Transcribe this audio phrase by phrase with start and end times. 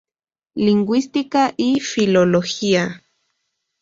[0.55, 3.03] Lingüística y Filología".